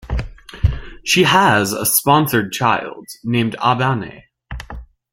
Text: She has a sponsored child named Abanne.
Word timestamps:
She 1.03 1.25
has 1.25 1.73
a 1.73 1.85
sponsored 1.85 2.51
child 2.53 3.07
named 3.23 3.55
Abanne. 3.59 4.23